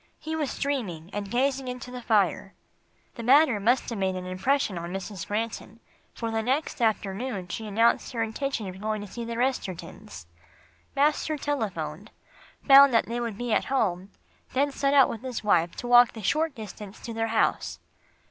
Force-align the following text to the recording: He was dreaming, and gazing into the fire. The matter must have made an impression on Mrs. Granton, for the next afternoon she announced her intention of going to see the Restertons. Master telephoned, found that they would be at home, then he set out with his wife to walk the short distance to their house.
He 0.17 0.35
was 0.35 0.57
dreaming, 0.57 1.11
and 1.13 1.29
gazing 1.29 1.67
into 1.67 1.91
the 1.91 2.01
fire. 2.01 2.55
The 3.13 3.21
matter 3.21 3.59
must 3.59 3.87
have 3.91 3.99
made 3.99 4.15
an 4.15 4.25
impression 4.25 4.75
on 4.79 4.91
Mrs. 4.91 5.27
Granton, 5.27 5.79
for 6.15 6.31
the 6.31 6.41
next 6.41 6.81
afternoon 6.81 7.49
she 7.49 7.67
announced 7.67 8.11
her 8.13 8.23
intention 8.23 8.67
of 8.67 8.81
going 8.81 9.01
to 9.01 9.07
see 9.07 9.23
the 9.23 9.35
Restertons. 9.37 10.25
Master 10.95 11.37
telephoned, 11.37 12.09
found 12.67 12.91
that 12.95 13.05
they 13.05 13.19
would 13.19 13.37
be 13.37 13.53
at 13.53 13.65
home, 13.65 14.09
then 14.53 14.69
he 14.69 14.75
set 14.75 14.95
out 14.95 15.07
with 15.07 15.21
his 15.21 15.43
wife 15.43 15.75
to 15.75 15.87
walk 15.87 16.13
the 16.13 16.23
short 16.23 16.55
distance 16.55 16.99
to 17.01 17.13
their 17.13 17.27
house. 17.27 17.77